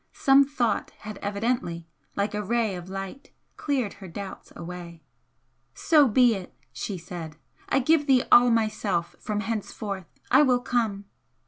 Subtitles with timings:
[0.13, 5.03] Some thought had evidently, like a ray of light, cleared her doubts away.
[5.75, 7.35] "So be it!" she said
[7.69, 10.07] "I give thee all myself from henceforth!
[10.31, 11.05] I will come!"